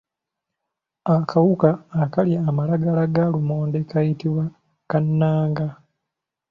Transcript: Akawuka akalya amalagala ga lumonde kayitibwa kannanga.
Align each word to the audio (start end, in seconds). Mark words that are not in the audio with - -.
Akawuka 1.15 1.69
akalya 2.03 2.39
amalagala 2.49 3.03
ga 3.13 3.25
lumonde 3.33 3.79
kayitibwa 3.89 4.43
kannanga. 4.89 5.67